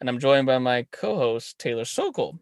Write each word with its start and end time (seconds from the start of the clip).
and 0.00 0.08
I'm 0.08 0.18
joined 0.18 0.46
by 0.46 0.58
my 0.58 0.86
co 0.90 1.16
host, 1.16 1.58
Taylor 1.58 1.84
Sokol. 1.84 2.38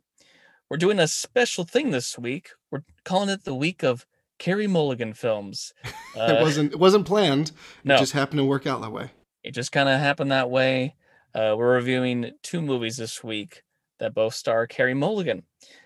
We're 0.70 0.76
doing 0.76 0.98
a 0.98 1.08
special 1.08 1.64
thing 1.64 1.90
this 1.90 2.18
week. 2.18 2.50
We're 2.70 2.82
calling 3.04 3.28
it 3.28 3.45
the 3.45 3.54
week 3.54 3.82
of 3.82 4.06
Carey 4.38 4.66
Mulligan 4.66 5.14
films. 5.14 5.72
it 6.16 6.42
wasn't 6.42 6.72
it 6.72 6.78
wasn't 6.78 7.06
planned. 7.06 7.52
no. 7.84 7.95
It 7.95 7.98
just 7.98 8.12
happened 8.12 8.38
to 8.38 8.45
work 8.45 8.66
out 8.66 8.80
that 8.82 8.92
way. 8.92 9.10
It 9.42 9.52
just 9.52 9.72
kind 9.72 9.88
of 9.88 10.00
happened 10.00 10.32
that 10.32 10.50
way. 10.50 10.96
Uh, 11.34 11.54
we're 11.56 11.74
reviewing 11.74 12.32
two 12.42 12.62
movies 12.62 12.96
this 12.96 13.22
week 13.22 13.62
that 13.98 14.14
both 14.14 14.34
star 14.34 14.66
Carey 14.66 14.95
Mulligan. 14.95 15.42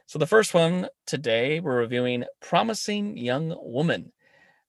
So 0.07 0.19
the 0.19 0.27
first 0.27 0.55
one 0.55 0.89
today, 1.07 1.61
we're 1.61 1.79
reviewing 1.79 2.25
Promising 2.41 3.19
Young 3.19 3.55
Woman. 3.61 4.13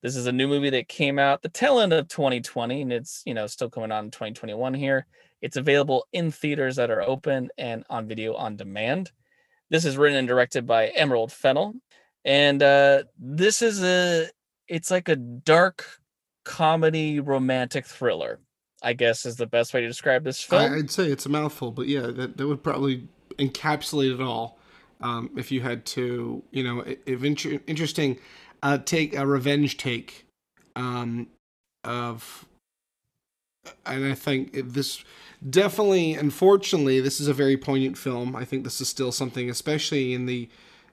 This 0.01 0.15
is 0.15 0.27
a 0.27 0.31
new 0.31 0.47
movie 0.47 0.69
that 0.69 0.87
came 0.87 1.19
out 1.19 1.41
the 1.41 1.49
tail 1.49 1.79
end 1.79 1.91
of 1.91 2.07
2020, 2.07 2.81
and 2.81 2.93
it's 2.93 3.21
you 3.25 3.33
know 3.33 3.47
still 3.47 3.69
coming 3.69 3.91
on 3.91 4.05
in 4.05 4.11
2021 4.11 4.73
here. 4.73 5.05
It's 5.41 5.57
available 5.57 6.05
in 6.13 6.31
theaters 6.31 6.77
that 6.77 6.91
are 6.91 7.01
open 7.01 7.49
and 7.57 7.83
on 7.89 8.07
video 8.07 8.35
on 8.35 8.55
demand. 8.55 9.11
This 9.69 9.85
is 9.85 9.97
written 9.97 10.17
and 10.17 10.27
directed 10.27 10.65
by 10.65 10.87
Emerald 10.87 11.31
Fennell, 11.31 11.73
and 12.23 12.63
uh, 12.63 13.03
this 13.17 13.61
is 13.61 13.83
a 13.83 14.29
it's 14.67 14.89
like 14.89 15.09
a 15.09 15.15
dark 15.15 15.85
comedy 16.45 17.19
romantic 17.19 17.85
thriller. 17.85 18.39
I 18.81 18.93
guess 18.93 19.25
is 19.25 19.35
the 19.35 19.47
best 19.47 19.73
way 19.73 19.81
to 19.81 19.87
describe 19.87 20.23
this 20.23 20.41
film. 20.41 20.73
I'd 20.73 20.89
say 20.89 21.11
it's 21.11 21.25
a 21.25 21.29
mouthful, 21.29 21.71
but 21.71 21.87
yeah, 21.87 22.07
that, 22.07 22.37
that 22.37 22.47
would 22.47 22.63
probably 22.63 23.09
encapsulate 23.37 24.13
it 24.13 24.21
all. 24.21 24.57
Um, 25.01 25.31
if 25.37 25.51
you 25.51 25.61
had 25.61 25.85
to, 25.87 26.43
you 26.51 26.63
know, 26.63 26.83
if 27.05 27.23
inter- 27.23 27.59
interesting, 27.67 28.17
uh, 28.63 28.77
take 28.77 29.15
a 29.15 29.25
revenge 29.25 29.77
take 29.77 30.25
um, 30.75 31.27
of, 31.83 32.45
and 33.85 34.05
I 34.05 34.13
think 34.13 34.51
this 34.53 35.03
definitely, 35.47 36.13
unfortunately, 36.13 36.99
this 36.99 37.19
is 37.19 37.27
a 37.27 37.33
very 37.33 37.57
poignant 37.57 37.97
film. 37.97 38.35
I 38.35 38.45
think 38.45 38.63
this 38.63 38.81
is 38.81 38.89
still 38.89 39.11
something, 39.11 39.49
especially 39.49 40.13
in 40.13 40.25
the 40.25 40.49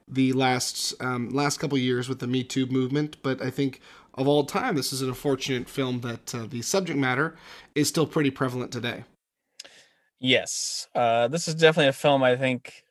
the 0.07 0.31
last 0.33 0.93
um, 1.01 1.29
last 1.29 1.59
couple 1.59 1.77
years 1.77 2.07
with 2.07 2.19
the 2.19 2.27
Me 2.27 2.43
Too 2.43 2.65
movement. 2.67 3.17
But 3.21 3.41
I 3.41 3.49
think 3.49 3.81
of 4.13 4.27
all 4.27 4.45
time, 4.45 4.75
this 4.75 4.93
is 4.93 5.01
an 5.01 5.09
unfortunate 5.09 5.69
film 5.69 6.01
that 6.01 6.33
uh, 6.33 6.45
the 6.47 6.61
subject 6.61 6.97
matter 6.97 7.35
is 7.75 7.87
still 7.87 8.07
pretty 8.07 8.31
prevalent 8.31 8.71
today. 8.71 9.03
Yes, 10.19 10.87
uh, 10.95 11.27
this 11.27 11.47
is 11.47 11.55
definitely 11.55 11.89
a 11.89 11.93
film 11.93 12.23
I 12.23 12.35
think 12.35 12.83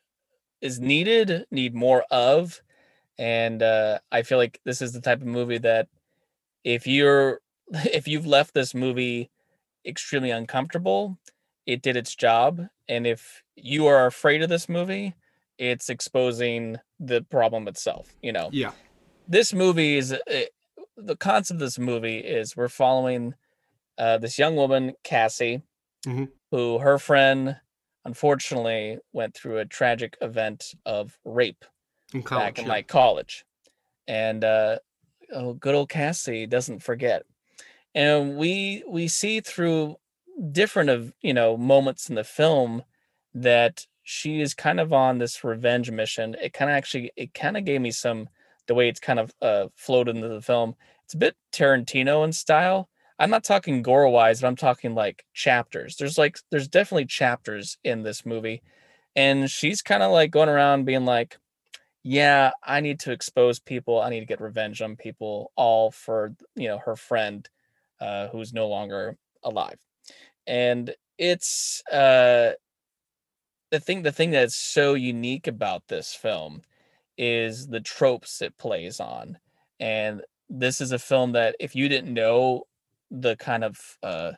is 0.61 0.79
needed, 0.79 1.45
need 1.51 1.75
more 1.75 2.05
of, 2.09 2.61
and 3.17 3.61
uh, 3.63 3.99
I 4.11 4.21
feel 4.23 4.37
like 4.37 4.59
this 4.65 4.81
is 4.81 4.93
the 4.93 5.01
type 5.01 5.21
of 5.21 5.27
movie 5.27 5.57
that 5.59 5.87
if 6.63 6.85
you're 6.87 7.41
if 7.71 8.07
you've 8.07 8.27
left 8.27 8.53
this 8.53 8.73
movie 8.73 9.29
extremely 9.85 10.31
uncomfortable, 10.31 11.17
it 11.65 11.81
did 11.81 11.95
its 11.97 12.15
job, 12.15 12.67
and 12.87 13.07
if 13.07 13.43
you 13.55 13.87
are 13.87 14.05
afraid 14.05 14.41
of 14.43 14.49
this 14.49 14.67
movie, 14.69 15.15
it's 15.57 15.89
exposing 15.89 16.77
the 16.99 17.21
problem 17.29 17.67
itself. 17.67 18.15
You 18.21 18.31
know, 18.33 18.49
Yeah. 18.51 18.71
this 19.27 19.53
movie 19.53 19.97
is 19.97 20.13
uh, 20.13 20.19
the 20.95 21.15
concept 21.15 21.55
of 21.55 21.59
this 21.59 21.79
movie 21.79 22.17
is 22.19 22.55
we're 22.55 22.69
following 22.69 23.35
uh, 23.97 24.17
this 24.17 24.37
young 24.37 24.55
woman 24.55 24.93
Cassie, 25.03 25.63
Mhm. 26.05 26.31
who 26.51 26.79
her 26.79 26.97
friend 26.99 27.57
unfortunately 28.05 28.99
went 29.11 29.35
through 29.35 29.57
a 29.57 29.65
tragic 29.65 30.15
event 30.21 30.73
of 30.85 31.17
rape 31.25 31.65
In 32.13 32.23
college, 32.23 32.45
back 32.45 32.59
in 32.59 32.65
yeah. 32.65 32.71
like 32.71 32.87
college, 32.87 33.45
and 34.07 34.43
uh, 34.43 34.79
oh, 35.33 35.53
good 35.53 35.75
old 35.75 35.89
Cassie 35.89 36.45
doesn't 36.45 36.79
forget, 36.79 37.23
and 37.93 38.37
we 38.37 38.83
we 38.87 39.07
see 39.07 39.41
through 39.41 39.97
different 40.51 40.89
of 40.89 41.13
you 41.21 41.33
know 41.33 41.57
moments 41.57 42.09
in 42.09 42.15
the 42.15 42.23
film 42.23 42.83
that 43.33 43.85
she 44.03 44.39
is 44.39 44.53
kind 44.53 44.79
of 44.79 44.93
on 44.93 45.17
this 45.17 45.43
revenge 45.43 45.91
mission. 45.91 46.35
It 46.41 46.53
kind 46.53 46.71
of 46.71 46.77
actually 46.77 47.11
it 47.17 47.33
kind 47.33 47.57
of 47.57 47.65
gave 47.65 47.81
me 47.81 47.91
some 47.91 48.29
the 48.67 48.75
way 48.75 48.87
it's 48.87 48.99
kind 48.99 49.19
of 49.19 49.33
uh, 49.41 49.67
flowed 49.75 50.07
into 50.07 50.27
the 50.27 50.41
film. 50.41 50.75
It's 51.05 51.13
a 51.13 51.17
bit 51.17 51.35
Tarantino 51.51 52.23
in 52.23 52.31
style. 52.31 52.89
I'm 53.19 53.29
not 53.29 53.43
talking 53.43 53.81
gore 53.81 54.07
wise, 54.09 54.41
but 54.41 54.47
I'm 54.47 54.55
talking 54.55 54.93
like 54.93 55.25
chapters. 55.33 55.95
There's 55.95 56.17
like 56.17 56.39
there's 56.51 56.67
definitely 56.67 57.05
chapters 57.05 57.77
in 57.83 58.03
this 58.03 58.25
movie, 58.25 58.61
and 59.15 59.49
she's 59.49 59.81
kind 59.81 60.03
of 60.03 60.11
like 60.11 60.31
going 60.31 60.49
around 60.49 60.85
being 60.85 61.05
like, 61.05 61.37
"Yeah, 62.07 62.51
I 62.63 62.79
need 62.81 62.99
to 63.01 63.11
expose 63.11 63.59
people. 63.59 64.01
I 64.01 64.09
need 64.09 64.21
to 64.21 64.25
get 64.25 64.39
revenge 64.41 64.81
on 64.81 64.95
people, 64.95 65.51
all 65.57 65.91
for 65.91 66.33
you 66.55 66.67
know 66.69 66.77
her 66.79 66.95
friend, 66.95 67.47
uh, 67.99 68.29
who's 68.29 68.53
no 68.53 68.67
longer 68.69 69.17
alive." 69.43 69.79
And 70.47 70.95
it's 71.17 71.83
uh, 71.91 72.53
the 73.71 73.79
thing. 73.79 74.03
The 74.03 74.11
thing 74.11 74.31
that's 74.31 74.55
so 74.55 74.93
unique 74.93 75.47
about 75.47 75.87
this 75.87 76.13
film 76.13 76.61
is 77.17 77.67
the 77.67 77.81
tropes 77.81 78.41
it 78.41 78.57
plays 78.57 78.99
on, 78.99 79.37
and 79.79 80.21
this 80.49 80.81
is 80.81 80.91
a 80.93 80.99
film 80.99 81.33
that 81.33 81.55
if 81.59 81.75
you 81.75 81.89
didn't 81.89 82.13
know 82.13 82.63
the 83.11 83.35
kind 83.37 83.63
of 83.63 83.97
uh 84.03 84.33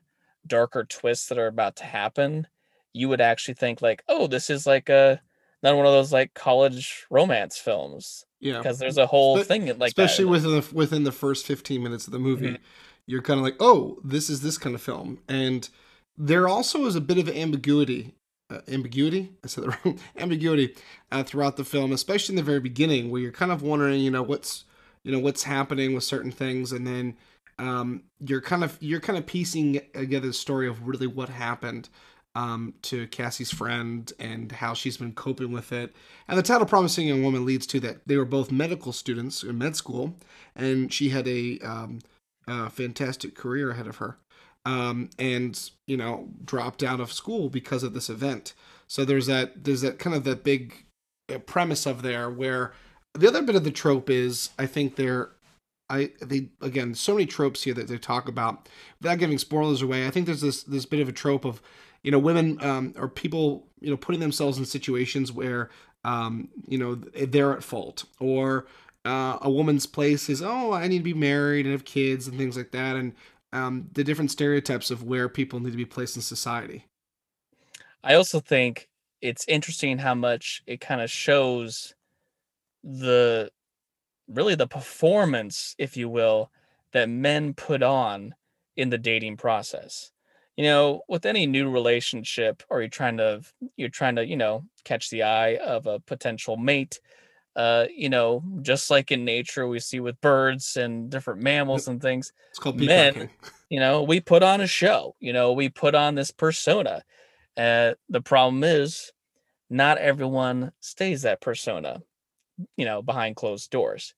darker 0.48 0.86
twists 0.86 1.28
that 1.28 1.38
are 1.38 1.48
about 1.48 1.76
to 1.78 1.84
happen, 1.84 2.48
you 2.94 3.10
would 3.10 3.22
actually 3.22 3.54
think 3.56 3.82
like, 3.82 4.04
oh, 4.08 4.28
this 4.28 4.50
is 4.50 4.66
like 4.68 4.90
a 4.90 5.22
not 5.64 5.76
one 5.76 5.86
of 5.86 5.92
those 5.92 6.12
like 6.14 6.34
college 6.34 7.06
romance 7.10 7.58
films 7.58 8.26
yeah. 8.40 8.58
because 8.58 8.80
there's 8.80 8.98
a 8.98 9.08
whole 9.08 9.38
Spe- 9.38 9.48
thing 9.48 9.66
like 9.78 9.90
especially 9.90 10.26
that. 10.26 10.32
within 10.32 10.52
the 10.52 10.68
within 10.74 11.04
the 11.04 11.12
first 11.12 11.46
15 11.46 11.82
minutes 11.84 12.08
of 12.08 12.14
the 12.14 12.20
movie 12.20 12.52
Mhm. 12.54 12.58
you're 13.08 13.22
kind 13.22 13.40
of 13.40 13.44
like 13.44 13.56
oh 13.60 14.00
this 14.04 14.30
is 14.30 14.42
this 14.42 14.58
kind 14.58 14.76
of 14.76 14.82
film 14.82 15.20
and 15.28 15.70
there 16.18 16.48
also 16.48 16.86
is 16.86 16.96
a 16.96 17.02
bit 17.02 17.18
of 17.18 17.30
ambiguity 17.30 18.14
uh, 18.50 18.62
ambiguity 18.68 19.32
i 19.44 19.48
said 19.48 19.64
the 19.66 19.70
wrong 19.86 20.00
ambiguity 20.18 20.76
uh, 21.12 21.24
throughout 21.24 21.58
the 21.58 21.64
film 21.66 21.92
especially 21.92 22.34
in 22.34 22.38
the 22.38 22.44
very 22.44 22.60
beginning 22.60 23.10
where 23.12 23.22
you're 23.22 23.32
kind 23.32 23.52
of 23.52 23.62
wondering 23.62 24.00
you 24.00 24.12
know 24.12 24.24
what's 24.24 24.66
you 25.04 25.12
know 25.12 25.20
what's 25.20 25.44
happening 25.44 25.94
with 25.94 26.04
certain 26.04 26.32
things 26.32 26.72
and 26.72 26.86
then 26.88 27.16
um, 27.58 28.04
you're 28.20 28.40
kind 28.42 28.64
of 28.64 28.78
you're 28.80 29.02
kind 29.02 29.20
of 29.20 29.26
piecing 29.26 29.82
together 29.94 30.28
the 30.28 30.34
story 30.34 30.68
of 30.68 30.88
really 30.88 31.08
what 31.08 31.28
happened 31.30 31.90
um, 32.40 32.74
to 32.84 33.06
Cassie's 33.08 33.52
friend 33.52 34.12
and 34.18 34.54
how 34.54 34.74
she's 34.74 34.96
been 34.96 35.12
coping 35.12 35.52
with 35.52 35.74
it. 35.74 35.94
And 36.28 36.38
the 36.38 36.44
title 36.44 36.66
"Promising 36.66 37.08
Young 37.08 37.22
Woman" 37.22 37.46
leads 37.46 37.68
to 37.68 37.82
that 37.82 38.08
they 38.08 38.16
were 38.16 38.24
both 38.24 38.50
medical 38.50 38.94
students 38.94 39.44
in 39.44 39.58
med 39.58 39.76
school, 39.76 40.16
and 40.56 40.92
she 40.94 41.10
had 41.10 41.28
a, 41.28 41.60
um, 41.60 42.00
a 42.48 42.70
fantastic 42.70 43.36
career 43.36 43.72
ahead 43.72 43.88
of 43.88 43.98
her, 43.98 44.18
um, 44.66 45.10
and 45.20 45.70
you 45.86 45.98
know 45.98 46.30
dropped 46.46 46.82
out 46.82 47.02
of 47.02 47.12
school 47.12 47.50
because 47.50 47.84
of 47.84 47.94
this 47.94 48.10
event. 48.10 48.54
So 48.88 49.04
there's 49.04 49.28
that 49.28 49.66
there's 49.66 49.82
that 49.82 50.00
kind 50.00 50.16
of 50.16 50.24
that 50.24 50.46
big 50.46 50.86
uh, 51.34 51.40
premise 51.40 51.86
of 51.86 52.04
there 52.04 52.30
where 52.30 52.72
the 53.16 53.28
other 53.28 53.42
bit 53.42 53.56
of 53.56 53.66
the 53.66 53.72
trope 53.72 54.10
is 54.10 54.52
I 54.58 54.66
think 54.66 54.96
they're 54.96 55.32
I 55.90 56.12
they 56.22 56.50
again 56.62 56.96
so 56.96 57.16
many 57.16 57.26
tropes 57.26 57.64
here 57.64 57.74
that 57.74 57.90
they 57.90 57.98
talk 57.98 58.30
about 58.30 58.70
without 59.02 59.20
giving 59.20 59.38
spoilers 59.40 59.82
away. 59.82 60.08
I 60.08 60.10
think 60.10 60.26
there's 60.26 60.42
this 60.42 60.64
this 60.64 60.86
bit 60.86 61.02
of 61.02 61.10
a 61.10 61.12
trope 61.12 61.44
of 61.44 61.62
you 62.04 62.12
know 62.12 62.20
women 62.20 62.58
um, 62.64 62.94
or 62.98 63.08
people 63.08 63.68
you 63.80 63.90
know 63.90 63.98
putting 63.98 64.22
themselves 64.22 64.58
in 64.58 64.66
situations 64.66 65.32
where 65.32 65.70
um, 66.04 66.50
you 66.68 66.78
know 66.78 66.96
they're 66.96 67.54
at 67.54 67.64
fault 67.64 68.06
or 68.20 68.66
uh, 69.06 69.38
a 69.42 69.50
woman's 69.50 69.86
place 69.86 70.30
is 70.30 70.42
oh 70.42 70.74
I 70.74 70.88
need 70.88 71.00
to 71.00 71.04
be 71.04 71.14
married 71.14 71.66
and 71.66 71.74
have 71.74 71.86
kids 71.86 72.28
and 72.28 72.38
things 72.38 72.58
like 72.58 72.72
that 72.72 72.96
and 72.96 73.14
um, 73.52 73.90
the 73.94 74.04
different 74.04 74.32
stereotypes 74.32 74.92
of 74.92 75.04
where 75.04 75.28
people 75.28 75.60
need 75.60 75.72
to 75.72 75.78
be 75.78 75.86
placed 75.86 76.16
in 76.16 76.22
society. 76.22 76.86
I 78.04 78.14
also 78.14 78.40
think 78.40 78.88
it's 79.22 79.46
interesting 79.48 79.98
how 79.98 80.16
much 80.16 80.64
it 80.68 80.80
kind 80.80 81.02
of 81.02 81.10
shows 81.10 81.94
the 82.84 83.52
really 84.28 84.56
the 84.56 84.68
performance, 84.68 85.76
if 85.78 85.98
you 85.98 86.08
will, 86.08 86.52
that 86.94 87.10
men 87.10 87.54
put 87.54 87.84
on 87.84 88.36
in 88.78 88.90
the 88.90 88.98
dating 88.98 89.38
process. 89.38 90.12
You 90.60 90.66
know, 90.66 91.04
with 91.08 91.26
any 91.26 91.46
new 91.46 91.70
relationship, 91.70 92.64
or 92.70 92.82
you're 92.82 92.90
trying 92.90 93.16
to 93.16 93.44
you're 93.78 93.88
trying 93.88 94.18
to 94.18 94.28
you 94.28 94.36
know 94.36 94.66
catch 94.84 95.10
the 95.10 95.24
eye 95.24 95.56
of 95.56 95.88
a 95.88 96.02
potential 96.02 96.58
mate. 96.58 97.00
Uh, 97.56 97.86
you 97.96 98.10
know, 98.10 98.44
just 98.62 98.90
like 98.90 99.10
in 99.10 99.24
nature, 99.24 99.70
we 99.70 99.80
see 99.80 100.02
with 100.02 100.20
birds 100.20 100.76
and 100.76 101.10
different 101.10 101.42
mammals 101.42 101.88
and 101.88 102.02
things. 102.02 102.34
It's 102.50 102.60
called 102.60 102.78
Men-. 102.78 103.30
You 103.70 103.80
know, 103.80 104.04
we 104.04 104.20
put 104.20 104.44
on 104.44 104.60
a 104.60 104.68
show. 104.68 105.16
You 105.22 105.32
know, 105.32 105.54
we 105.54 105.70
put 105.70 105.96
on 105.96 106.16
this 106.16 106.32
persona, 106.32 107.04
Uh, 107.56 107.94
the 108.10 108.20
problem 108.22 108.66
is, 108.66 109.14
not 109.70 109.98
everyone 109.98 110.74
stays 110.82 111.22
that 111.22 111.40
persona, 111.40 112.02
you 112.76 112.84
know, 112.84 113.02
behind 113.02 113.38
closed 113.38 113.72
doors. 113.72 114.14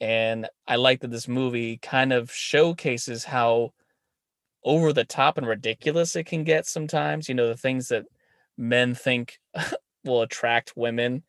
And 0.00 0.48
I 0.68 0.76
like 0.76 1.00
that 1.00 1.10
this 1.10 1.26
movie 1.26 1.78
kind 1.78 2.12
of 2.12 2.30
showcases 2.30 3.24
how 3.24 3.72
over 4.64 4.92
the 4.92 5.04
top 5.04 5.38
and 5.38 5.46
ridiculous 5.46 6.16
it 6.16 6.26
can 6.26 6.44
get 6.44 6.66
sometimes. 6.66 7.28
You 7.28 7.34
know, 7.34 7.48
the 7.48 7.56
things 7.56 7.88
that 7.88 8.04
men 8.58 8.94
think 8.94 9.38
will 10.04 10.22
attract 10.22 10.76
women, 10.76 11.22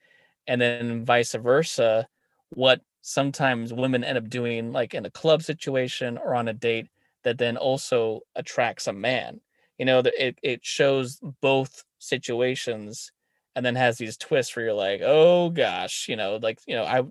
and 0.48 0.62
then 0.62 1.06
vice 1.06 1.34
versa. 1.34 2.08
What 2.50 2.82
sometimes 3.02 3.74
women 3.74 4.04
end 4.04 4.18
up 4.18 4.30
doing, 4.30 4.72
like 4.72 4.94
in 4.94 5.06
a 5.06 5.12
club 5.12 5.44
situation 5.44 6.18
or 6.18 6.36
on 6.36 6.48
a 6.48 6.54
date, 6.54 6.88
that 7.24 7.38
then 7.38 7.58
also 7.58 8.22
attracts 8.36 8.88
a 8.88 8.94
man. 8.94 9.42
You 9.78 9.86
know, 9.86 10.04
it, 10.06 10.38
it 10.44 10.64
shows 10.64 11.20
both 11.42 11.84
situations 12.00 13.12
and 13.56 13.66
then 13.66 13.76
has 13.76 13.98
these 13.98 14.18
twists 14.18 14.56
where 14.56 14.66
you're 14.66 14.74
like, 14.74 15.02
oh 15.04 15.50
gosh, 15.50 16.08
you 16.08 16.16
know, 16.16 16.40
like, 16.42 16.60
you 16.68 16.76
know, 16.76 16.84
I, 16.84 17.04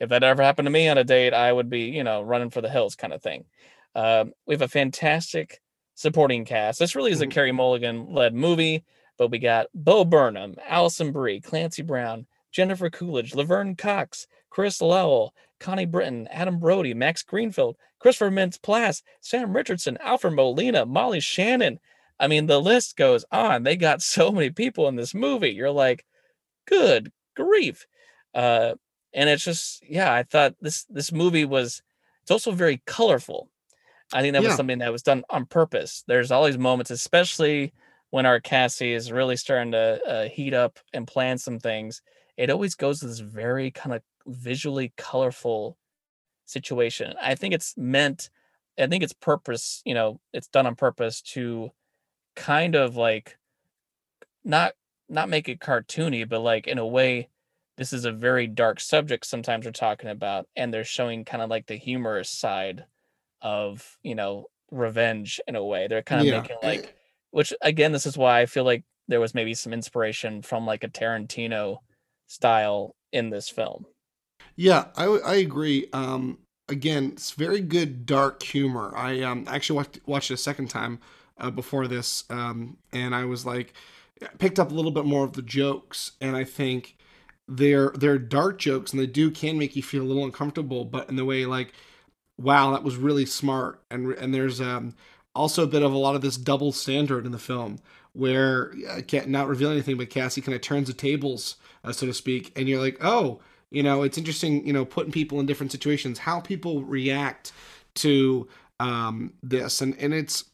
if 0.00 0.10
that 0.10 0.22
ever 0.24 0.42
happened 0.42 0.66
to 0.66 0.70
me 0.70 0.88
on 0.88 0.98
a 0.98 1.04
date, 1.04 1.32
I 1.32 1.52
would 1.52 1.70
be, 1.70 1.84
you 1.84 2.04
know, 2.04 2.22
running 2.22 2.50
for 2.50 2.60
the 2.60 2.68
hills 2.68 2.96
kind 2.96 3.12
of 3.12 3.22
thing. 3.22 3.44
Um, 3.94 4.32
we 4.46 4.54
have 4.54 4.62
a 4.62 4.68
fantastic 4.68 5.60
supporting 5.96 6.44
cast. 6.44 6.78
This 6.78 6.94
really 6.94 7.10
is 7.10 7.20
a 7.20 7.24
mm-hmm. 7.24 7.32
Carey 7.32 7.52
Mulligan 7.52 8.14
led 8.14 8.32
movie, 8.34 8.84
but 9.18 9.32
we 9.32 9.40
got 9.40 9.66
Bo 9.74 10.04
Burnham, 10.04 10.54
Alison 10.64 11.10
Brie, 11.10 11.40
Clancy 11.40 11.82
Brown, 11.82 12.26
Jennifer 12.52 12.88
Coolidge, 12.88 13.34
Laverne 13.34 13.74
Cox, 13.74 14.28
Chris 14.48 14.80
Lowell, 14.80 15.34
Connie 15.58 15.86
Britton, 15.86 16.28
Adam 16.28 16.60
Brody, 16.60 16.94
Max 16.94 17.24
Greenfield, 17.24 17.76
Christopher 17.98 18.30
Mintz 18.30 18.60
Plasse, 18.60 19.02
Sam 19.20 19.56
Richardson, 19.56 19.98
Alfred 20.00 20.34
Molina, 20.34 20.86
Molly 20.86 21.18
Shannon, 21.18 21.80
I 22.18 22.28
mean, 22.28 22.46
the 22.46 22.60
list 22.60 22.96
goes 22.96 23.24
on. 23.30 23.62
They 23.62 23.76
got 23.76 24.02
so 24.02 24.32
many 24.32 24.50
people 24.50 24.88
in 24.88 24.96
this 24.96 25.14
movie. 25.14 25.50
You're 25.50 25.70
like, 25.70 26.04
good 26.66 27.12
grief. 27.34 27.86
Uh, 28.34 28.74
and 29.12 29.28
it's 29.28 29.44
just, 29.44 29.82
yeah, 29.88 30.12
I 30.12 30.22
thought 30.22 30.54
this 30.60 30.84
this 30.84 31.12
movie 31.12 31.44
was. 31.44 31.82
It's 32.22 32.30
also 32.30 32.50
very 32.50 32.82
colorful. 32.86 33.48
I 34.12 34.22
think 34.22 34.34
that 34.34 34.42
yeah. 34.42 34.48
was 34.48 34.56
something 34.56 34.78
that 34.78 34.92
was 34.92 35.02
done 35.02 35.24
on 35.30 35.46
purpose. 35.46 36.04
There's 36.06 36.30
all 36.30 36.44
these 36.44 36.58
moments, 36.58 36.90
especially 36.90 37.72
when 38.10 38.26
our 38.26 38.40
Cassie 38.40 38.92
is 38.92 39.10
really 39.10 39.36
starting 39.36 39.72
to 39.72 40.00
uh, 40.06 40.28
heat 40.28 40.54
up 40.54 40.78
and 40.92 41.06
plan 41.06 41.38
some 41.38 41.58
things. 41.58 42.02
It 42.36 42.50
always 42.50 42.74
goes 42.74 43.00
to 43.00 43.08
this 43.08 43.18
very 43.18 43.70
kind 43.70 43.94
of 43.94 44.02
visually 44.26 44.92
colorful 44.96 45.76
situation. 46.44 47.14
I 47.20 47.34
think 47.34 47.54
it's 47.54 47.74
meant. 47.76 48.30
I 48.78 48.86
think 48.86 49.02
it's 49.02 49.12
purpose. 49.12 49.82
You 49.84 49.94
know, 49.94 50.20
it's 50.32 50.48
done 50.48 50.66
on 50.66 50.76
purpose 50.76 51.20
to 51.22 51.70
kind 52.36 52.74
of 52.74 52.96
like 52.96 53.36
not 54.44 54.74
not 55.08 55.28
make 55.28 55.48
it 55.48 55.60
cartoony, 55.60 56.28
but 56.28 56.40
like 56.40 56.66
in 56.66 56.78
a 56.78 56.86
way, 56.86 57.28
this 57.76 57.92
is 57.92 58.04
a 58.04 58.12
very 58.12 58.46
dark 58.46 58.80
subject 58.80 59.26
sometimes 59.26 59.66
we're 59.66 59.72
talking 59.72 60.10
about, 60.10 60.46
and 60.54 60.72
they're 60.72 60.84
showing 60.84 61.24
kind 61.24 61.42
of 61.42 61.50
like 61.50 61.66
the 61.66 61.76
humorous 61.76 62.30
side 62.30 62.84
of, 63.46 63.96
you 64.02 64.16
know, 64.16 64.46
revenge 64.72 65.40
in 65.46 65.54
a 65.54 65.64
way. 65.64 65.86
They're 65.86 66.02
kind 66.02 66.20
of 66.20 66.26
yeah. 66.26 66.40
making 66.40 66.56
like 66.62 66.96
which 67.30 67.52
again, 67.60 67.92
this 67.92 68.06
is 68.06 68.18
why 68.18 68.40
I 68.40 68.46
feel 68.46 68.64
like 68.64 68.82
there 69.08 69.20
was 69.20 69.34
maybe 69.34 69.54
some 69.54 69.72
inspiration 69.72 70.42
from 70.42 70.66
like 70.66 70.82
a 70.84 70.88
Tarantino 70.88 71.78
style 72.26 72.96
in 73.12 73.30
this 73.30 73.48
film. 73.48 73.86
Yeah, 74.56 74.86
I, 74.96 75.04
I 75.04 75.34
agree. 75.36 75.86
Um, 75.92 76.38
again, 76.68 77.12
it's 77.12 77.32
very 77.32 77.60
good 77.60 78.06
dark 78.06 78.42
humor. 78.42 78.92
I 78.96 79.22
um, 79.22 79.44
actually 79.48 79.76
watched, 79.76 80.00
watched 80.06 80.30
it 80.30 80.34
a 80.34 80.38
second 80.38 80.68
time 80.70 80.98
uh, 81.38 81.50
before 81.50 81.86
this, 81.86 82.24
um, 82.30 82.78
and 82.92 83.14
I 83.14 83.26
was 83.26 83.44
like, 83.44 83.74
picked 84.38 84.58
up 84.58 84.70
a 84.70 84.74
little 84.74 84.90
bit 84.90 85.04
more 85.04 85.24
of 85.24 85.34
the 85.34 85.42
jokes, 85.42 86.12
and 86.20 86.34
I 86.34 86.44
think 86.44 86.96
they're 87.46 87.92
they're 87.94 88.18
dark 88.18 88.58
jokes, 88.58 88.92
and 88.92 89.00
they 89.00 89.06
do 89.06 89.30
can 89.30 89.58
make 89.58 89.76
you 89.76 89.82
feel 89.82 90.02
a 90.02 90.08
little 90.08 90.24
uncomfortable, 90.24 90.84
but 90.84 91.08
in 91.08 91.16
the 91.16 91.24
way 91.24 91.44
like, 91.44 91.74
wow, 92.38 92.72
that 92.72 92.82
was 92.82 92.96
really 92.96 93.26
smart, 93.26 93.82
and 93.90 94.12
and 94.12 94.34
there's 94.34 94.60
um, 94.60 94.94
also 95.34 95.62
a 95.62 95.68
bit 95.68 95.82
of 95.82 95.92
a 95.92 95.98
lot 95.98 96.14
of 96.14 96.22
this 96.22 96.36
double 96.36 96.72
standard 96.72 97.26
in 97.26 97.32
the 97.32 97.38
film 97.38 97.78
where 98.12 98.72
I 98.90 99.02
can't 99.02 99.28
not 99.28 99.46
reveal 99.46 99.70
anything, 99.70 99.98
but 99.98 100.08
Cassie 100.08 100.40
kind 100.40 100.54
of 100.54 100.62
turns 100.62 100.88
the 100.88 100.94
tables, 100.94 101.56
uh, 101.84 101.92
so 101.92 102.06
to 102.06 102.14
speak, 102.14 102.50
and 102.56 102.68
you're 102.68 102.80
like, 102.80 102.96
oh, 103.02 103.40
you 103.70 103.82
know, 103.82 104.02
it's 104.02 104.16
interesting, 104.16 104.66
you 104.66 104.72
know, 104.72 104.84
putting 104.84 105.12
people 105.12 105.38
in 105.38 105.46
different 105.46 105.72
situations, 105.72 106.18
how 106.18 106.40
people 106.40 106.82
react 106.82 107.52
to 107.96 108.48
um, 108.80 109.32
this, 109.42 109.80
and 109.80 109.96
and 109.98 110.14
it's 110.14 110.44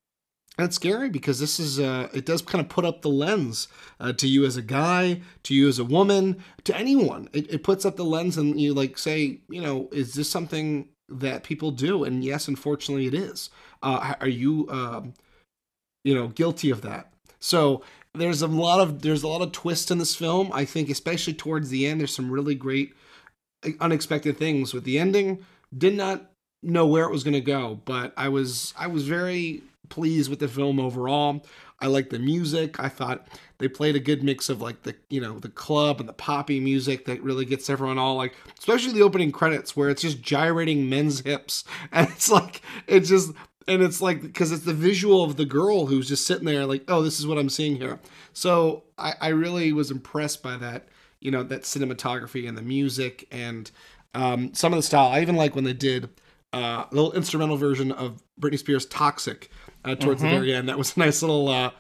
and 0.59 0.67
it's 0.67 0.77
scary 0.77 1.09
because 1.09 1.41
this 1.41 1.59
is 1.59 1.81
uh, 1.81 2.09
it 2.13 2.27
does 2.27 2.43
kind 2.43 2.61
of 2.61 2.69
put 2.69 2.85
up 2.85 3.03
the 3.03 3.09
lens 3.09 3.69
uh, 4.01 4.13
to 4.13 4.29
you 4.29 4.45
as 4.45 4.57
a 4.57 4.63
guy 4.63 5.21
to 5.45 5.55
you 5.55 5.69
as 5.69 5.79
a 5.79 5.85
woman 5.85 6.43
to 6.65 6.77
anyone. 6.77 7.29
It, 7.33 7.53
it 7.53 7.65
puts 7.65 7.85
up 7.85 7.97
the 7.97 8.05
lens 8.05 8.37
and 8.37 8.61
you 8.61 8.75
like 8.75 8.99
say 8.99 9.41
you 9.49 9.63
know 9.63 9.89
is 9.93 10.15
this 10.15 10.31
something 10.31 10.89
that 11.21 11.45
people 11.45 11.71
do 11.71 12.05
and 12.05 12.25
yes 12.25 12.49
unfortunately 12.49 13.07
it 13.07 13.15
is. 13.15 13.51
Uh, 13.83 14.15
are 14.21 14.29
you 14.29 14.69
um, 14.71 15.15
you 16.05 16.15
know 16.15 16.29
guilty 16.29 16.71
of 16.71 16.83
that? 16.83 17.13
So 17.39 17.83
there's 18.15 18.43
a 18.43 18.47
lot 18.47 18.81
of 18.81 19.03
there's 19.03 19.23
a 19.23 19.29
lot 19.29 19.43
of 19.43 19.53
twists 19.53 19.91
in 19.91 19.99
this 19.99 20.15
film. 20.15 20.51
I 20.53 20.65
think 20.65 20.89
especially 20.89 21.35
towards 21.35 21.71
the 21.71 21.87
end 21.87 22.01
there's 22.01 22.15
some 22.15 22.31
really 22.31 22.55
great 22.55 22.95
uh, 23.65 23.71
unexpected 23.81 24.37
things 24.37 24.75
with 24.75 24.85
the 24.85 24.99
ending. 24.99 25.45
Did 25.77 25.97
not 25.97 26.32
know 26.63 26.87
where 26.87 27.05
it 27.05 27.11
was 27.11 27.25
going 27.25 27.35
to 27.35 27.41
go 27.41 27.81
but 27.85 28.13
i 28.17 28.29
was 28.29 28.73
i 28.79 28.87
was 28.87 29.07
very 29.07 29.63
pleased 29.93 30.31
with 30.31 30.39
the 30.39 30.49
film 30.49 30.81
overall. 30.81 31.45
I 31.79 31.87
like 31.87 32.09
the 32.09 32.19
music. 32.19 32.81
I 32.81 32.89
thought 32.89 33.29
they 33.59 33.69
played 33.69 33.95
a 33.95 34.01
good 34.01 34.25
mix 34.25 34.49
of 34.49 34.63
like 34.63 34.85
the 34.85 34.95
you 35.11 35.21
know 35.21 35.39
the 35.39 35.51
club 35.51 36.01
and 36.01 36.09
the 36.09 36.15
poppy 36.15 36.61
music 36.61 37.05
that 37.05 37.23
really 37.23 37.45
gets 37.45 37.69
everyone 37.69 37.99
all 37.99 38.17
like, 38.17 38.35
especially 38.59 38.95
the 38.95 39.03
opening 39.03 39.33
credits 39.33 39.77
where 39.77 39.91
it's 39.91 40.01
just 40.01 40.23
gyrating 40.23 40.89
men's 40.89 41.21
hips 41.21 41.65
and 41.93 42.09
it's 42.09 42.31
like 42.31 42.63
it's 42.87 43.11
just 43.11 43.33
and 43.69 43.83
it's 43.83 44.01
like 44.01 44.23
because 44.23 44.51
it's 44.51 44.65
the 44.65 44.73
visual 44.73 45.23
of 45.23 45.37
the 45.37 45.45
girl 45.45 45.87
who's 45.87 46.09
just 46.09 46.27
sitting 46.27 46.47
there 46.47 46.65
like 46.65 46.85
oh 46.89 47.03
this 47.03 47.21
is 47.21 47.27
what 47.27 47.37
I'm 47.37 47.51
seeing 47.51 47.77
here. 47.77 48.01
So 48.33 48.85
I, 48.97 49.13
I 49.21 49.29
really 49.29 49.75
was 49.75 49.91
impressed 49.91 50.43
by 50.43 50.57
that 50.57 50.89
you 51.21 51.31
know 51.31 51.43
that 51.43 51.63
cinematography 51.63 52.49
and 52.49 52.57
the 52.57 52.63
music 52.63 53.29
and 53.31 53.71
um, 54.15 54.55
some 54.55 54.73
of 54.73 54.79
the 54.79 54.83
style. 54.83 55.09
I 55.09 55.21
even 55.21 55.37
like 55.37 55.55
when 55.55 55.65
they 55.65 55.75
did 55.75 56.09
uh, 56.53 56.85
a 56.91 56.95
little 56.95 57.13
instrumental 57.13 57.57
version 57.57 57.93
of 57.93 58.23
Britney 58.41 58.59
Spears' 58.59 58.87
"Toxic." 58.87 59.51
uh, 59.85 59.95
towards 59.95 60.23
mm-hmm. 60.23 60.31
the 60.31 60.41
very 60.41 60.55
end. 60.55 60.69
That 60.69 60.79
was 60.79 60.97
a 60.97 61.01
nice 61.01 61.23
little 61.23 61.49
uh, 61.49 61.71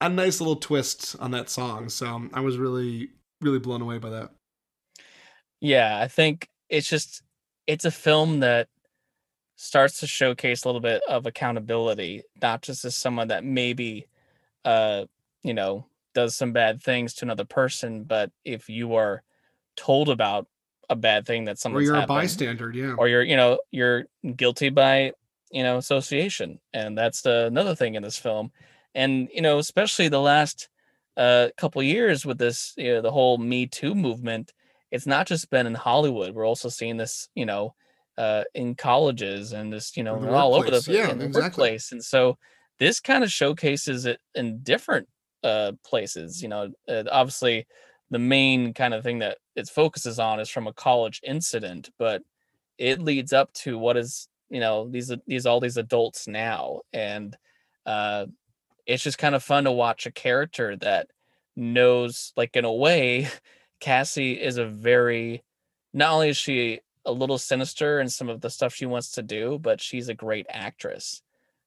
a 0.00 0.08
nice 0.08 0.40
little 0.40 0.56
twist 0.56 1.16
on 1.20 1.30
that 1.32 1.50
song. 1.50 1.88
So 1.88 2.06
um, 2.06 2.30
I 2.32 2.40
was 2.40 2.58
really 2.58 3.10
really 3.40 3.58
blown 3.58 3.82
away 3.82 3.98
by 3.98 4.10
that. 4.10 4.30
Yeah, 5.60 5.98
I 5.98 6.08
think 6.08 6.48
it's 6.68 6.88
just 6.88 7.22
it's 7.66 7.84
a 7.84 7.90
film 7.90 8.40
that 8.40 8.68
starts 9.56 10.00
to 10.00 10.06
showcase 10.06 10.64
a 10.64 10.68
little 10.68 10.80
bit 10.80 11.02
of 11.08 11.26
accountability, 11.26 12.22
not 12.40 12.62
just 12.62 12.84
as 12.84 12.96
someone 12.96 13.28
that 13.28 13.44
maybe 13.44 14.06
uh 14.64 15.04
you 15.42 15.54
know 15.54 15.86
does 16.14 16.36
some 16.36 16.52
bad 16.52 16.82
things 16.82 17.14
to 17.14 17.24
another 17.24 17.44
person, 17.44 18.04
but 18.04 18.30
if 18.44 18.68
you 18.68 18.94
are 18.94 19.22
told 19.76 20.08
about 20.08 20.46
a 20.92 20.96
bad 20.96 21.26
thing 21.26 21.44
that 21.46 21.58
someone's 21.58 21.82
or 21.82 21.86
you're 21.86 21.94
happened, 21.94 22.18
a 22.18 22.22
bystander, 22.22 22.70
yeah, 22.70 22.94
or 22.96 23.08
you're 23.08 23.22
you 23.22 23.36
know 23.36 23.58
you're 23.70 24.04
guilty 24.36 24.68
by 24.68 25.12
you 25.50 25.62
know 25.62 25.78
association. 25.78 26.60
And 26.72 26.96
that's 26.96 27.22
the, 27.22 27.46
another 27.46 27.74
thing 27.74 27.94
in 27.94 28.02
this 28.02 28.18
film. 28.18 28.52
And 28.94 29.28
you 29.32 29.42
know 29.42 29.58
especially 29.58 30.08
the 30.08 30.20
last 30.20 30.68
uh, 31.16 31.48
couple 31.56 31.82
years 31.82 32.24
with 32.24 32.38
this 32.38 32.74
you 32.76 32.94
know, 32.94 33.02
the 33.02 33.10
whole 33.10 33.38
me 33.38 33.66
too 33.66 33.94
movement 33.94 34.52
it's 34.92 35.06
not 35.06 35.26
just 35.26 35.50
been 35.50 35.66
in 35.66 35.74
hollywood. 35.74 36.34
We're 36.34 36.46
also 36.46 36.68
seeing 36.68 36.98
this 36.98 37.28
you 37.34 37.46
know 37.46 37.74
uh, 38.18 38.44
in 38.54 38.74
colleges 38.74 39.52
and 39.52 39.72
this 39.72 39.96
you 39.96 40.04
know 40.04 40.28
all 40.28 40.54
over 40.54 40.70
the, 40.70 40.84
yeah, 40.92 41.10
in 41.10 41.18
the 41.18 41.24
exactly. 41.24 41.62
workplace. 41.62 41.92
And 41.92 42.04
so 42.04 42.38
this 42.78 43.00
kind 43.00 43.24
of 43.24 43.32
showcases 43.32 44.06
it 44.06 44.20
in 44.34 44.62
different 44.62 45.08
uh, 45.42 45.72
places 45.84 46.40
you 46.40 46.48
know 46.48 46.70
uh, 46.88 47.04
obviously 47.10 47.66
the 48.12 48.18
main 48.18 48.74
kind 48.74 48.92
of 48.92 49.02
thing 49.02 49.18
that 49.20 49.38
it 49.56 49.68
focuses 49.68 50.18
on 50.18 50.38
is 50.38 50.48
from 50.48 50.66
a 50.66 50.72
college 50.74 51.20
incident 51.24 51.90
but 51.98 52.22
it 52.78 53.00
leads 53.00 53.32
up 53.32 53.52
to 53.54 53.78
what 53.78 53.96
is 53.96 54.28
you 54.50 54.60
know 54.60 54.88
these 54.88 55.10
these 55.26 55.46
all 55.46 55.58
these 55.58 55.78
adults 55.78 56.28
now 56.28 56.80
and 56.92 57.36
uh 57.86 58.26
it's 58.86 59.02
just 59.02 59.18
kind 59.18 59.34
of 59.34 59.42
fun 59.42 59.64
to 59.64 59.72
watch 59.72 60.06
a 60.06 60.12
character 60.12 60.76
that 60.76 61.08
knows 61.56 62.32
like 62.36 62.54
in 62.54 62.64
a 62.64 62.72
way 62.72 63.28
cassie 63.80 64.40
is 64.40 64.58
a 64.58 64.66
very 64.66 65.42
not 65.92 66.12
only 66.12 66.28
is 66.28 66.36
she 66.36 66.80
a 67.04 67.12
little 67.12 67.38
sinister 67.38 68.00
in 68.00 68.08
some 68.08 68.28
of 68.28 68.40
the 68.40 68.50
stuff 68.50 68.74
she 68.74 68.86
wants 68.86 69.12
to 69.12 69.22
do 69.22 69.58
but 69.58 69.80
she's 69.80 70.08
a 70.08 70.14
great 70.14 70.46
actress. 70.50 71.22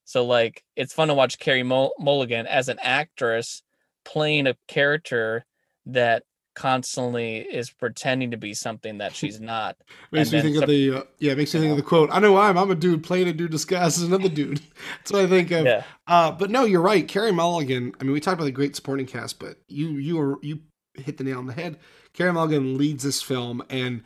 So 0.05 0.23
like 0.23 0.63
it's 0.75 0.93
fun 0.93 1.07
to 1.07 1.13
watch 1.13 1.39
carey 1.39 1.63
mulligan 1.63 2.47
as 2.47 2.69
an 2.69 2.77
actress 2.81 3.63
playing 4.03 4.47
a 4.47 4.55
character 4.67 5.45
that 5.87 6.23
constantly 6.55 7.37
is 7.37 7.69
pretending 7.69 8.31
to 8.31 8.37
be 8.37 8.53
something 8.53 8.97
that 8.97 9.15
she's 9.15 9.39
not. 9.39 9.77
makes 10.11 10.31
me 10.31 10.41
think 10.41 10.57
of 10.57 10.67
the 10.67 10.91
uh, 10.91 11.03
yeah, 11.19 11.35
makes 11.35 11.53
me 11.53 11.59
think 11.59 11.71
of 11.71 11.77
the 11.77 11.83
quote. 11.83 12.09
I 12.11 12.19
know 12.19 12.37
I'm 12.37 12.57
I'm 12.57 12.71
a 12.71 12.75
dude 12.75 13.03
playing 13.03 13.27
a 13.27 13.33
dude 13.33 13.51
disguised 13.51 13.97
as 13.97 14.03
another 14.03 14.29
dude. 14.29 14.61
That's 14.97 15.11
what 15.11 15.23
I 15.23 15.27
think 15.27 15.51
of. 15.51 15.65
Yeah. 15.65 15.83
Uh, 16.07 16.31
but 16.31 16.49
no, 16.49 16.63
you're 16.65 16.81
right. 16.81 17.07
Carey 17.07 17.31
Mulligan. 17.31 17.93
I 17.99 18.03
mean, 18.03 18.13
we 18.13 18.19
talked 18.19 18.35
about 18.35 18.45
the 18.45 18.51
great 18.51 18.75
supporting 18.75 19.05
cast, 19.05 19.39
but 19.39 19.57
you 19.67 19.89
you 19.89 20.19
are 20.19 20.39
you 20.41 20.61
hit 20.95 21.17
the 21.17 21.23
nail 21.23 21.39
on 21.39 21.47
the 21.47 21.53
head. 21.53 21.77
Carey 22.13 22.31
Mulligan 22.31 22.77
leads 22.77 23.03
this 23.03 23.21
film, 23.21 23.61
and 23.69 24.01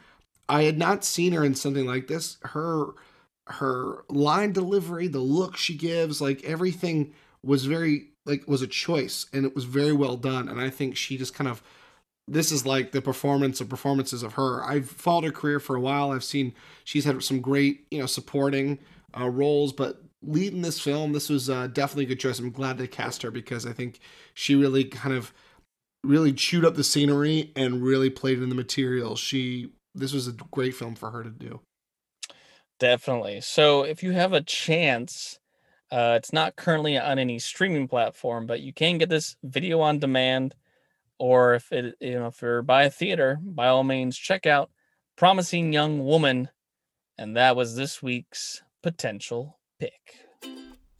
I 0.47 0.63
had 0.63 0.77
not 0.77 1.05
seen 1.05 1.33
her 1.33 1.43
in 1.45 1.55
something 1.55 1.85
like 1.85 2.07
this. 2.07 2.37
Her 2.41 2.87
her 3.47 4.03
line 4.09 4.51
delivery, 4.51 5.07
the 5.07 5.19
look 5.19 5.57
she 5.57 5.75
gives, 5.75 6.21
like 6.21 6.43
everything 6.43 7.13
was 7.43 7.65
very 7.65 8.09
like 8.25 8.47
was 8.47 8.61
a 8.61 8.67
choice, 8.67 9.25
and 9.31 9.45
it 9.45 9.55
was 9.55 9.65
very 9.65 9.93
well 9.93 10.17
done. 10.17 10.49
And 10.49 10.59
I 10.59 10.69
think 10.69 10.97
she 10.97 11.17
just 11.17 11.33
kind 11.33 11.47
of 11.47 11.63
this 12.31 12.51
is 12.51 12.65
like 12.65 12.91
the 12.91 13.01
performance 13.01 13.59
of 13.59 13.69
performances 13.69 14.23
of 14.23 14.33
her. 14.33 14.63
I've 14.63 14.89
followed 14.89 15.25
her 15.25 15.31
career 15.31 15.59
for 15.59 15.75
a 15.75 15.81
while. 15.81 16.11
I've 16.11 16.23
seen 16.23 16.53
she's 16.83 17.05
had 17.05 17.21
some 17.23 17.41
great, 17.41 17.85
you 17.91 17.99
know, 17.99 18.05
supporting 18.05 18.79
uh, 19.19 19.29
roles, 19.29 19.73
but 19.73 20.01
leading 20.21 20.61
this 20.61 20.79
film, 20.79 21.13
this 21.13 21.29
was 21.29 21.49
uh, 21.49 21.67
definitely 21.67 22.05
a 22.05 22.07
good 22.07 22.19
choice. 22.19 22.39
I'm 22.39 22.51
glad 22.51 22.77
they 22.77 22.87
cast 22.87 23.21
her 23.23 23.31
because 23.31 23.65
I 23.65 23.73
think 23.73 23.99
she 24.33 24.55
really 24.55 24.83
kind 24.83 25.15
of 25.15 25.33
really 26.03 26.31
chewed 26.31 26.65
up 26.65 26.75
the 26.75 26.83
scenery 26.83 27.51
and 27.55 27.81
really 27.83 28.09
played 28.09 28.41
in 28.41 28.49
the 28.49 28.55
material. 28.55 29.15
She 29.15 29.71
this 29.95 30.13
was 30.13 30.27
a 30.27 30.33
great 30.51 30.75
film 30.75 30.95
for 30.95 31.11
her 31.11 31.23
to 31.23 31.29
do. 31.29 31.61
Definitely. 32.79 33.41
So 33.41 33.83
if 33.83 34.03
you 34.03 34.11
have 34.11 34.33
a 34.33 34.41
chance, 34.41 35.39
uh, 35.91 36.13
it's 36.17 36.31
not 36.31 36.55
currently 36.55 36.97
on 36.97 37.19
any 37.19 37.39
streaming 37.39 37.87
platform, 37.87 38.45
but 38.45 38.61
you 38.61 38.71
can 38.71 38.97
get 38.97 39.09
this 39.09 39.35
video 39.43 39.81
on 39.81 39.99
demand. 39.99 40.55
Or 41.19 41.53
if 41.53 41.71
it, 41.71 41.95
you 41.99 42.19
know, 42.19 42.27
if 42.27 42.41
you're 42.41 42.61
by 42.61 42.83
a 42.83 42.89
theater, 42.89 43.39
by 43.43 43.67
all 43.67 43.83
means, 43.83 44.17
check 44.17 44.45
out 44.45 44.71
"Promising 45.17 45.73
Young 45.73 46.05
Woman," 46.05 46.49
and 47.17 47.35
that 47.35 47.55
was 47.55 47.75
this 47.75 48.01
week's 48.01 48.63
potential 48.81 49.59
pick. 49.79 50.25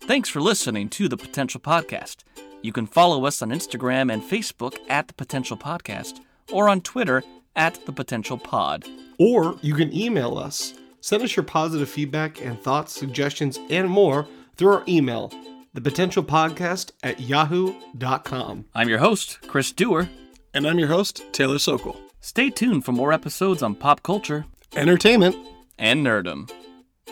Thanks 0.01 0.27
for 0.29 0.41
listening 0.41 0.89
to 0.89 1.07
the 1.07 1.17
Potential 1.17 1.61
Podcast. 1.61 2.23
You 2.61 2.73
can 2.73 2.87
follow 2.87 3.25
us 3.25 3.41
on 3.41 3.49
Instagram 3.51 4.11
and 4.11 4.21
Facebook 4.21 4.77
at 4.89 5.07
the 5.07 5.13
Potential 5.13 5.55
Podcast 5.55 6.19
or 6.51 6.67
on 6.67 6.81
Twitter 6.81 7.23
at 7.55 7.85
the 7.85 7.93
Potential 7.93 8.37
Pod. 8.37 8.85
Or 9.17 9.57
you 9.61 9.75
can 9.75 9.95
email 9.95 10.37
us. 10.37 10.73
Send 11.01 11.23
us 11.23 11.35
your 11.35 11.43
positive 11.43 11.89
feedback 11.89 12.41
and 12.41 12.59
thoughts, 12.61 12.93
suggestions, 12.93 13.59
and 13.69 13.89
more 13.89 14.27
through 14.57 14.73
our 14.73 14.83
email, 14.87 15.31
thepotentialpodcast 15.79 16.91
at 17.03 17.19
yahoo.com. 17.19 18.65
I'm 18.75 18.89
your 18.89 18.99
host, 18.99 19.39
Chris 19.47 19.71
Dewar. 19.71 20.09
And 20.53 20.67
I'm 20.67 20.79
your 20.79 20.87
host, 20.87 21.23
Taylor 21.31 21.59
Sokol. 21.59 21.99
Stay 22.21 22.49
tuned 22.49 22.83
for 22.85 22.91
more 22.91 23.13
episodes 23.13 23.61
on 23.63 23.75
pop 23.75 24.03
culture 24.03 24.45
Entertainment. 24.75 25.35
and 25.77 26.05
nerdom. 26.05 26.51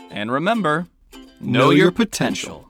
And 0.09 0.31
remember, 0.31 0.87
Know 1.39 1.59
know, 1.65 1.69
your 1.69 1.85
your 1.85 1.91
potential. 1.91 2.66